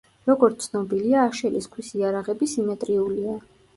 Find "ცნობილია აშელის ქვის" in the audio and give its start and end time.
0.69-1.93